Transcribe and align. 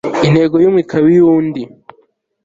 intego 0.27 0.55
yumwe 0.63 0.79
ikaba 0.83 1.05
iyo 1.13 1.21
uwundi 1.23 1.61